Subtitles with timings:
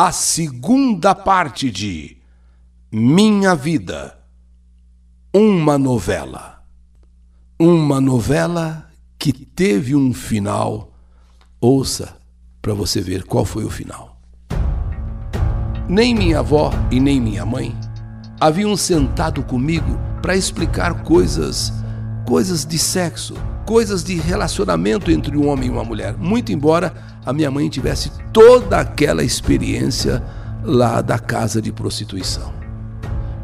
[0.00, 2.18] a segunda parte de
[2.88, 4.16] Minha Vida.
[5.34, 6.62] Uma novela.
[7.58, 8.88] Uma novela
[9.18, 10.92] que teve um final.
[11.60, 12.16] Ouça
[12.62, 14.20] para você ver qual foi o final.
[15.88, 17.76] Nem minha avó e nem minha mãe
[18.40, 21.72] haviam sentado comigo para explicar coisas,
[22.24, 23.34] coisas de sexo,
[23.68, 26.14] coisas de relacionamento entre um homem e uma mulher.
[26.16, 26.90] Muito embora
[27.26, 30.24] a minha mãe tivesse toda aquela experiência
[30.64, 32.50] lá da casa de prostituição.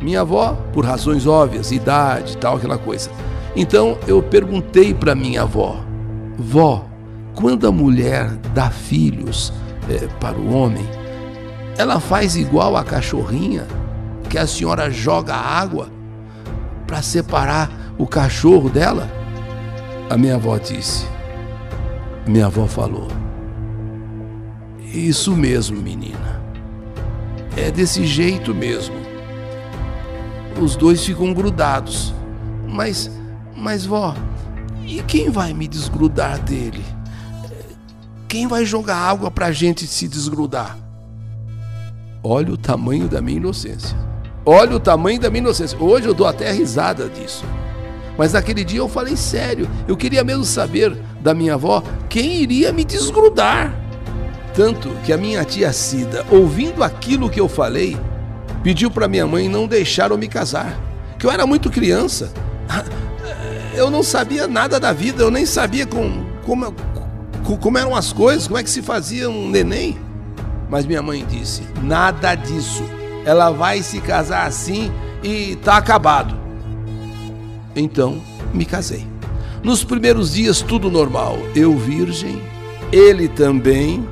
[0.00, 3.10] Minha avó, por razões óbvias, idade, tal, aquela coisa.
[3.54, 5.84] Então eu perguntei para minha avó:
[6.38, 6.86] Vó,
[7.34, 9.52] quando a mulher dá filhos
[9.90, 10.88] é, para o homem,
[11.76, 13.66] ela faz igual a cachorrinha,
[14.30, 15.90] que a senhora joga água
[16.86, 19.23] para separar o cachorro dela?
[20.10, 21.06] A minha avó disse.
[22.26, 23.08] Minha avó falou:
[24.80, 26.42] Isso mesmo, menina.
[27.56, 28.96] É desse jeito mesmo.
[30.60, 32.12] Os dois ficam grudados.
[32.68, 33.10] Mas,
[33.56, 34.14] mas vó,
[34.86, 36.84] e quem vai me desgrudar dele?
[38.28, 40.76] Quem vai jogar água pra gente se desgrudar?
[42.22, 43.96] Olha o tamanho da minha inocência.
[44.44, 45.78] Olha o tamanho da minha inocência.
[45.78, 47.44] Hoje eu dou até risada disso.
[48.16, 49.68] Mas naquele dia eu falei sério.
[49.88, 53.74] Eu queria mesmo saber da minha avó quem iria me desgrudar.
[54.54, 57.96] Tanto que a minha tia Cida, ouvindo aquilo que eu falei,
[58.62, 60.78] pediu para minha mãe não deixar eu me casar.
[61.18, 62.32] Que eu era muito criança.
[63.74, 66.72] Eu não sabia nada da vida, eu nem sabia com, como,
[67.60, 69.98] como eram as coisas, como é que se fazia um neném.
[70.70, 72.84] Mas minha mãe disse: nada disso.
[73.24, 74.92] Ela vai se casar assim
[75.24, 76.43] e tá acabado.
[77.76, 78.22] Então,
[78.52, 79.06] me casei.
[79.62, 81.38] Nos primeiros dias, tudo normal.
[81.54, 82.40] Eu virgem,
[82.92, 84.06] ele também,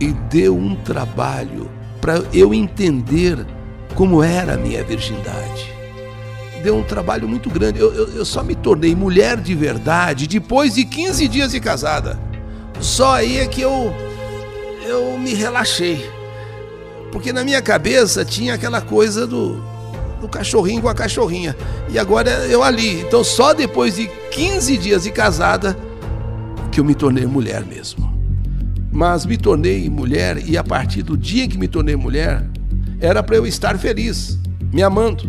[0.00, 3.46] e deu um trabalho para eu entender
[3.94, 5.72] como era a minha virgindade.
[6.62, 7.78] Deu um trabalho muito grande.
[7.78, 12.18] Eu, eu, eu, só me tornei mulher de verdade depois de 15 dias de casada.
[12.80, 13.94] Só aí é que eu,
[14.86, 16.10] eu me relaxei.
[17.12, 19.62] Porque na minha cabeça tinha aquela coisa do
[20.20, 21.56] do cachorrinho com a cachorrinha.
[21.88, 23.00] E agora eu ali.
[23.00, 25.76] Então só depois de 15 dias de casada
[26.70, 28.12] que eu me tornei mulher mesmo.
[28.90, 32.44] Mas me tornei mulher e a partir do dia que me tornei mulher,
[33.00, 34.38] era para eu estar feliz,
[34.72, 35.28] me amando.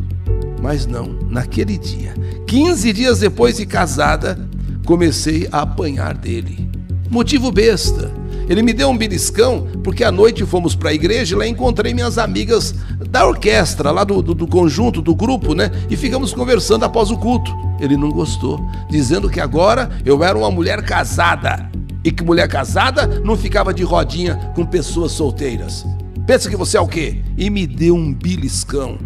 [0.62, 2.14] Mas não, naquele dia,
[2.48, 4.38] 15 dias depois de casada,
[4.86, 6.70] comecei a apanhar dele.
[7.10, 8.12] Motivo besta
[8.48, 11.94] ele me deu um beliscão porque à noite fomos para a igreja e lá encontrei
[11.94, 12.76] minhas amigas
[13.16, 15.72] da orquestra, lá do, do, do, conjunto, do grupo, né?
[15.90, 17.50] E ficamos conversando após o culto.
[17.80, 18.60] Ele não gostou,
[18.90, 21.72] dizendo que agora eu era uma mulher casada
[22.04, 25.86] e que mulher casada não ficava de rodinha com pessoas solteiras.
[26.28, 27.22] Pensa que você é o quê?
[27.38, 28.98] E me deu um beliscão.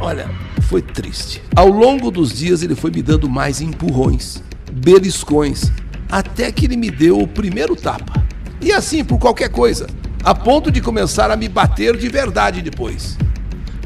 [0.00, 0.28] Olha,
[0.62, 1.40] foi triste.
[1.54, 4.42] Ao longo dos dias ele foi me dando mais empurrões,
[4.72, 5.70] beliscões,
[6.10, 8.24] até que ele me deu o primeiro tapa.
[8.60, 9.86] E assim por qualquer coisa,
[10.24, 13.18] a ponto de começar a me bater de verdade depois.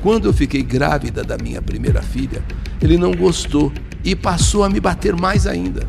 [0.01, 2.41] Quando eu fiquei grávida da minha primeira filha,
[2.81, 3.73] ele não gostou
[4.05, 5.85] e passou a me bater mais ainda.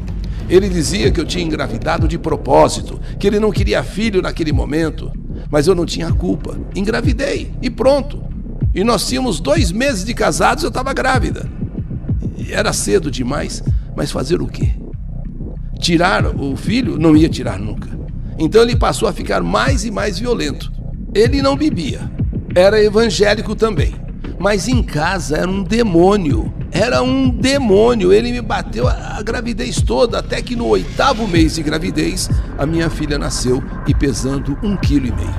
[0.50, 5.12] Ele dizia que eu tinha engravidado de propósito, que ele não queria filho naquele momento,
[5.52, 6.58] mas eu não tinha culpa.
[6.76, 8.24] Engravidei e pronto.
[8.74, 11.48] E nós tínhamos dois meses de casados, eu estava grávida.
[12.50, 13.64] Era cedo demais,
[13.96, 14.72] mas fazer o quê?
[15.80, 16.98] Tirar o filho?
[16.98, 17.99] Não ia tirar nunca.
[18.40, 20.72] Então ele passou a ficar mais e mais violento.
[21.14, 22.10] Ele não bebia,
[22.56, 23.94] era evangélico também,
[24.40, 26.54] mas em casa era um demônio.
[26.72, 28.14] Era um demônio.
[28.14, 32.90] Ele me bateu a gravidez toda, até que no oitavo mês de gravidez a minha
[32.90, 35.36] filha nasceu e pesando um quilo e meio.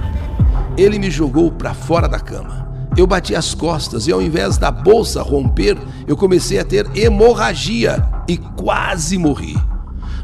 [0.77, 2.69] Ele me jogou para fora da cama.
[2.97, 8.05] Eu bati as costas e ao invés da bolsa romper, eu comecei a ter hemorragia
[8.29, 9.57] e quase morri.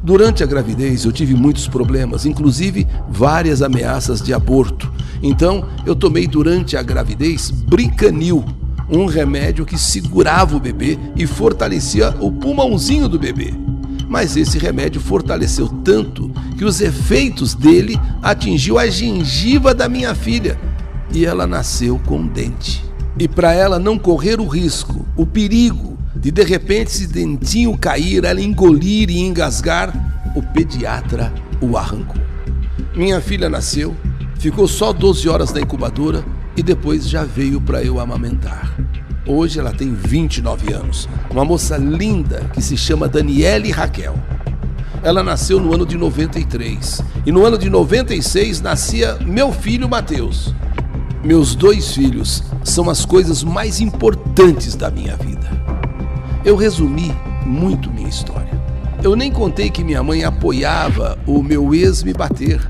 [0.03, 4.91] Durante a gravidez eu tive muitos problemas, inclusive várias ameaças de aborto.
[5.23, 8.45] Então eu tomei durante a gravidez Bricanil,
[8.89, 13.53] um remédio que segurava o bebê e fortalecia o pulmãozinho do bebê.
[14.09, 20.59] Mas esse remédio fortaleceu tanto que os efeitos dele atingiu a gengiva da minha filha
[21.13, 22.84] e ela nasceu com dente.
[23.19, 25.96] E para ela não correr o risco, o perigo
[26.27, 29.95] de de repente esse dentinho cair, ela engolir e engasgar,
[30.34, 32.21] o pediatra o arrancou.
[32.97, 33.95] Minha filha nasceu,
[34.37, 36.25] ficou só 12 horas na incubadora
[36.57, 38.77] e depois já veio para eu amamentar.
[39.25, 44.19] Hoje ela tem 29 anos, uma moça linda que se chama Daniele Raquel.
[45.05, 50.53] Ela nasceu no ano de 93 e no ano de 96 nascia meu filho Mateus.
[51.23, 55.55] Meus dois filhos são as coisas mais importantes da minha vida.
[56.47, 57.13] Eu resumi
[57.45, 58.53] muito minha história.
[59.03, 62.60] Eu nem contei que minha mãe apoiava o meu ex me bater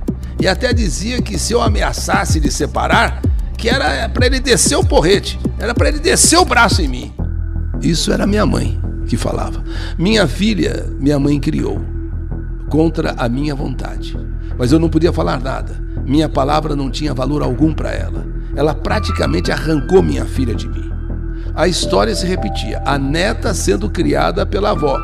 [0.40, 3.20] e até dizia que se eu ameaçasse de separar,
[3.54, 7.12] que era para ele descer o porrete, era para ele descer o braço em mim.
[7.82, 9.62] Isso era minha mãe que falava.
[9.98, 11.78] Minha filha, minha mãe criou
[12.70, 14.16] contra a minha vontade.
[14.58, 15.76] Mas eu não podia falar nada.
[16.02, 18.26] Minha palavra não tinha valor algum para ela.
[18.56, 20.85] Ela praticamente arrancou minha filha de mim.
[21.56, 25.00] A história se repetia, a neta sendo criada pela avó.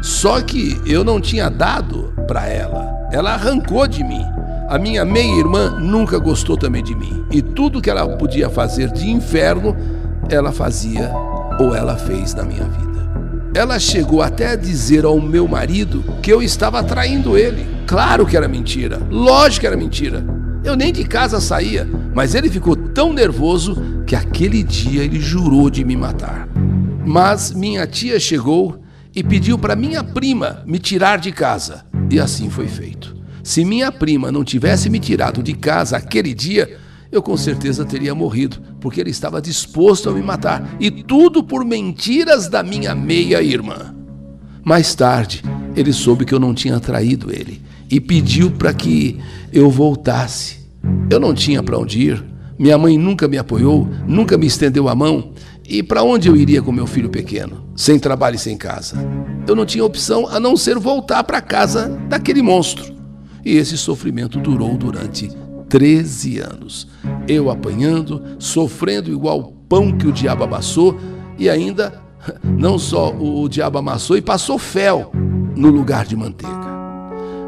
[0.00, 3.08] Só que eu não tinha dado para ela.
[3.10, 4.24] Ela arrancou de mim.
[4.68, 7.24] A minha meia-irmã nunca gostou também de mim.
[7.32, 9.76] E tudo que ela podia fazer de inferno,
[10.28, 11.10] ela fazia
[11.58, 13.10] ou ela fez na minha vida.
[13.52, 17.66] Ela chegou até a dizer ao meu marido que eu estava traindo ele.
[17.84, 20.24] Claro que era mentira, lógico que era mentira.
[20.62, 25.68] Eu nem de casa saía, mas ele ficou tão nervoso que aquele dia ele jurou
[25.68, 26.48] de me matar.
[27.04, 28.80] Mas minha tia chegou
[29.14, 33.16] e pediu para minha prima me tirar de casa, e assim foi feito.
[33.42, 36.76] Se minha prima não tivesse me tirado de casa aquele dia,
[37.10, 41.64] eu com certeza teria morrido, porque ele estava disposto a me matar, e tudo por
[41.64, 43.94] mentiras da minha meia-irmã.
[44.64, 45.42] Mais tarde,
[45.74, 49.18] ele soube que eu não tinha traído ele e pediu para que
[49.52, 50.58] eu voltasse.
[51.08, 52.24] Eu não tinha para onde ir,
[52.58, 55.32] minha mãe nunca me apoiou, nunca me estendeu a mão,
[55.68, 58.96] e para onde eu iria com meu filho pequeno, sem trabalho e sem casa?
[59.46, 62.94] Eu não tinha opção a não ser voltar para casa daquele monstro.
[63.44, 65.30] E esse sofrimento durou durante
[65.68, 66.88] 13 anos.
[67.26, 70.96] Eu apanhando, sofrendo igual pão que o diabo amassou
[71.36, 72.00] e ainda
[72.42, 75.10] não só o diabo amassou e passou fel
[75.56, 76.66] no lugar de manteiga.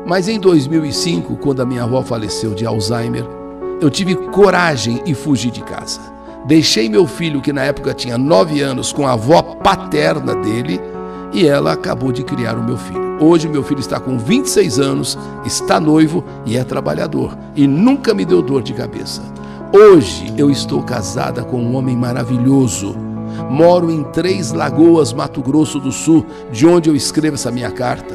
[0.07, 3.38] Mas em 2005, quando a minha avó faleceu de Alzheimer,
[3.81, 6.01] eu tive coragem e fugi de casa.
[6.47, 10.81] Deixei meu filho, que na época tinha 9 anos, com a avó paterna dele
[11.33, 13.19] e ela acabou de criar o meu filho.
[13.21, 18.25] Hoje meu filho está com 26 anos, está noivo e é trabalhador e nunca me
[18.25, 19.23] deu dor de cabeça.
[19.73, 22.97] Hoje eu estou casada com um homem maravilhoso.
[23.51, 28.15] Moro em Três Lagoas, Mato Grosso do Sul, de onde eu escrevo essa minha carta.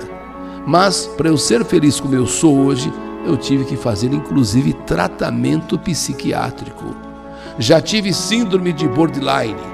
[0.66, 2.92] Mas para eu ser feliz como eu sou hoje,
[3.26, 6.96] eu tive que fazer inclusive tratamento psiquiátrico.
[7.58, 9.74] Já tive síndrome de borderline.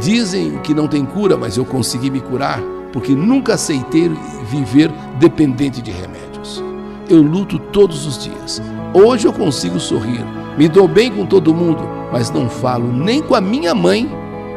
[0.00, 2.60] Dizem que não tem cura, mas eu consegui me curar
[2.92, 4.10] porque nunca aceitei
[4.48, 6.62] viver dependente de remédios.
[7.08, 8.60] Eu luto todos os dias.
[8.92, 10.24] Hoje eu consigo sorrir,
[10.58, 11.82] me dou bem com todo mundo,
[12.12, 14.10] mas não falo nem com a minha mãe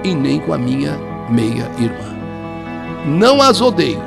[0.03, 0.99] e nem com a minha
[1.29, 2.13] meia-irmã.
[3.05, 4.01] Não as odeio,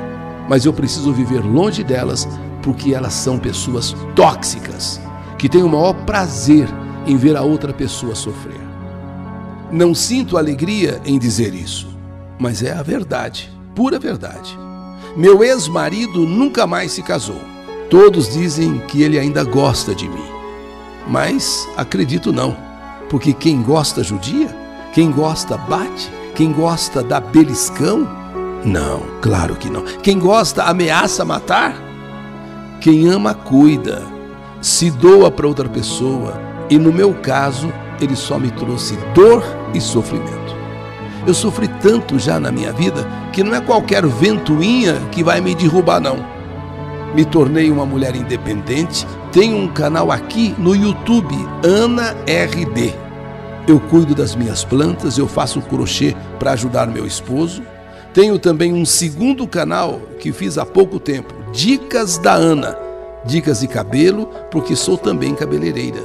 [0.49, 2.27] mas eu preciso viver longe delas
[2.67, 4.99] porque elas são pessoas tóxicas,
[5.39, 6.67] que têm o maior prazer
[7.07, 8.59] em ver a outra pessoa sofrer.
[9.71, 11.87] Não sinto alegria em dizer isso,
[12.37, 14.57] mas é a verdade pura verdade.
[15.15, 17.39] Meu ex-marido nunca mais se casou.
[17.91, 20.25] Todos dizem que ele ainda gosta de mim.
[21.07, 22.57] Mas acredito não,
[23.07, 24.49] porque quem gosta judia,
[24.93, 28.09] quem gosta bate, quem gosta dá beliscão?
[28.65, 29.83] Não, claro que não.
[30.01, 31.86] Quem gosta ameaça matar?
[32.79, 34.03] Quem ama cuida,
[34.61, 36.39] se doa para outra pessoa,
[36.69, 39.43] e no meu caso, ele só me trouxe dor
[39.73, 40.55] e sofrimento.
[41.25, 45.55] Eu sofri tanto já na minha vida que não é qualquer ventoinha que vai me
[45.55, 46.17] derrubar, não.
[47.15, 52.93] Me tornei uma mulher independente, tenho um canal aqui no YouTube, Ana RD.
[53.67, 57.63] Eu cuido das minhas plantas, eu faço crochê para ajudar meu esposo.
[58.13, 62.77] Tenho também um segundo canal que fiz há pouco tempo, Dicas da Ana.
[63.25, 65.99] Dicas de cabelo, porque sou também cabeleireira.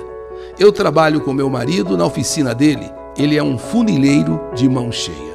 [0.58, 5.32] Eu trabalho com meu marido na oficina dele ele é um funileiro de mão cheia.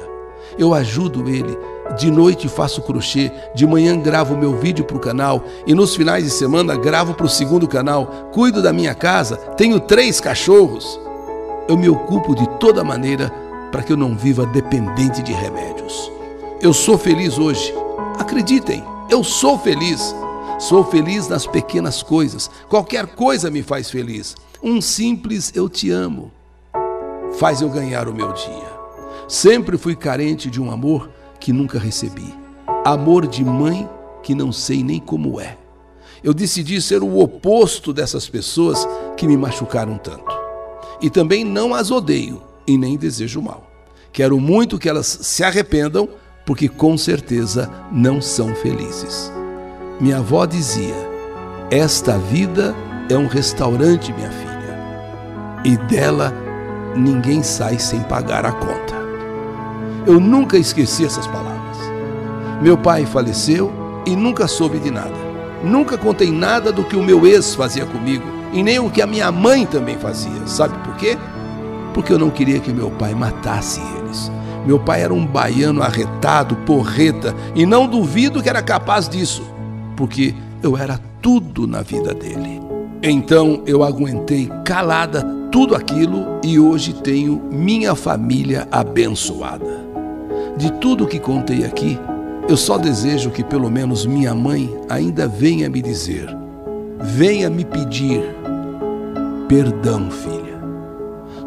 [0.58, 1.56] Eu ajudo ele.
[1.96, 6.24] De noite faço crochê, de manhã gravo meu vídeo para o canal e nos finais
[6.24, 8.30] de semana gravo para o segundo canal.
[8.32, 11.00] Cuido da minha casa, tenho três cachorros.
[11.66, 13.32] Eu me ocupo de toda maneira
[13.72, 16.12] para que eu não viva dependente de remédios.
[16.60, 17.72] Eu sou feliz hoje.
[18.18, 20.14] Acreditem, eu sou feliz.
[20.58, 22.50] Sou feliz nas pequenas coisas.
[22.68, 24.34] Qualquer coisa me faz feliz.
[24.62, 26.32] Um simples eu te amo
[27.38, 28.78] faz eu ganhar o meu dia.
[29.28, 32.34] Sempre fui carente de um amor que nunca recebi.
[32.84, 33.88] Amor de mãe
[34.22, 35.56] que não sei nem como é.
[36.22, 38.86] Eu decidi ser o oposto dessas pessoas
[39.16, 40.36] que me machucaram tanto.
[41.00, 43.70] E também não as odeio e nem desejo mal.
[44.12, 46.08] Quero muito que elas se arrependam,
[46.48, 49.30] porque com certeza não são felizes.
[50.00, 50.94] Minha avó dizia:
[51.70, 52.74] Esta vida
[53.10, 54.78] é um restaurante, minha filha,
[55.62, 56.32] e dela
[56.96, 58.96] ninguém sai sem pagar a conta.
[60.06, 61.76] Eu nunca esqueci essas palavras.
[62.62, 63.70] Meu pai faleceu
[64.06, 65.18] e nunca soube de nada.
[65.62, 68.24] Nunca contei nada do que o meu ex fazia comigo
[68.54, 70.46] e nem o que a minha mãe também fazia.
[70.46, 71.18] Sabe por quê?
[71.92, 74.32] Porque eu não queria que meu pai matasse eles.
[74.66, 79.42] Meu pai era um baiano arretado, porreta, e não duvido que era capaz disso,
[79.96, 82.60] porque eu era tudo na vida dele.
[83.02, 89.86] Então eu aguentei calada tudo aquilo e hoje tenho minha família abençoada.
[90.56, 91.98] De tudo que contei aqui,
[92.48, 96.28] eu só desejo que pelo menos minha mãe ainda venha me dizer,
[97.00, 98.22] venha me pedir
[99.48, 100.47] perdão, filha.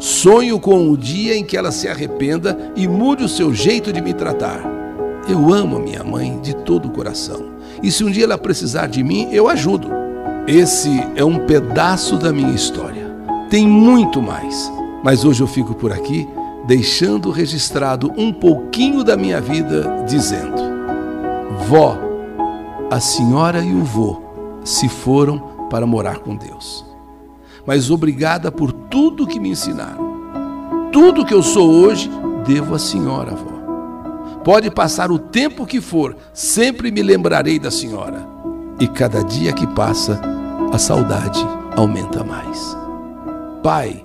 [0.02, 4.00] Sonho com o dia em que ela se arrependa e mude o seu jeito de
[4.00, 4.60] me tratar.
[5.28, 7.52] Eu amo a minha mãe de todo o coração.
[7.80, 9.86] E se um dia ela precisar de mim, eu ajudo.
[10.44, 13.14] Esse é um pedaço da minha história.
[13.48, 14.72] Tem muito mais,
[15.04, 16.28] mas hoje eu fico por aqui,
[16.66, 20.60] deixando registrado um pouquinho da minha vida, dizendo:
[21.68, 21.96] Vó,
[22.90, 24.20] a senhora e o vô
[24.64, 25.38] se foram
[25.70, 26.84] para morar com Deus.
[27.64, 30.90] Mas obrigada por tudo que me ensinaram.
[30.92, 32.10] Tudo que eu sou hoje,
[32.46, 34.42] devo à senhora, vó.
[34.44, 38.26] Pode passar o tempo que for, sempre me lembrarei da senhora.
[38.78, 40.20] E cada dia que passa,
[40.70, 41.40] a saudade
[41.74, 42.76] aumenta mais.
[43.62, 44.04] Pai,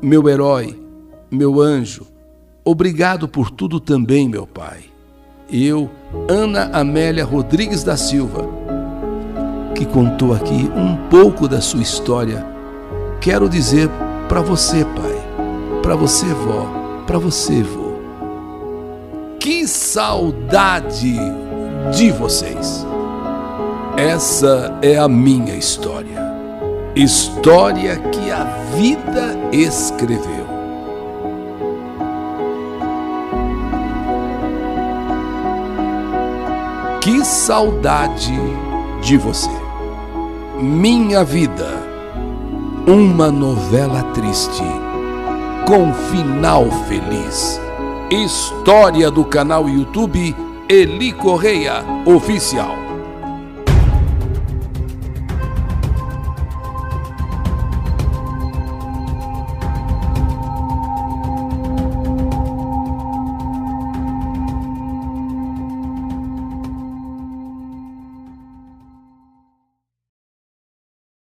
[0.00, 0.80] meu herói,
[1.28, 2.06] meu anjo,
[2.64, 4.84] obrigado por tudo também, meu Pai.
[5.52, 5.90] Eu,
[6.28, 8.48] Ana Amélia Rodrigues da Silva,
[9.74, 12.46] que contou aqui um pouco da sua história,
[13.20, 13.90] quero dizer
[14.30, 16.64] para você, Pai, para você, vó,
[17.04, 17.90] para você, vô
[19.40, 21.16] que saudade
[21.92, 22.86] de vocês!
[23.96, 26.20] Essa é a minha história.
[26.94, 28.44] História que a
[28.76, 30.46] vida escreveu.
[37.00, 38.38] Que saudade
[39.02, 39.50] de você.
[40.60, 41.89] Minha vida.
[42.90, 44.64] Uma novela triste
[45.64, 47.60] com final feliz.
[48.10, 50.34] História do canal YouTube
[50.68, 52.89] Eli Correia Oficial.